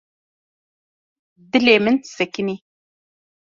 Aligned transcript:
Dilê 1.51 1.77
min 1.85 1.97
sekinî. 2.15 2.55